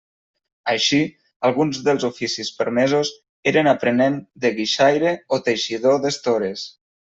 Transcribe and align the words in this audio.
Així, 0.71 1.01
alguns 1.49 1.81
dels 1.89 2.05
oficis 2.09 2.49
permesos 2.63 3.13
eren 3.53 3.69
aprenent 3.75 4.19
de 4.47 4.55
guixaire 4.59 5.15
o 5.37 5.41
teixidor 5.51 6.05
d'estores. 6.09 6.67